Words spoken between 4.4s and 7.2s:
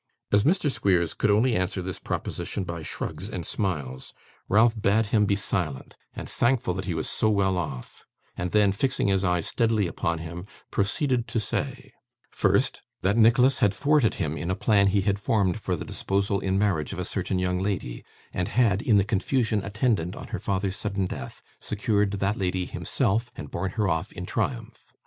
Ralph bade him be silent, and thankful that he was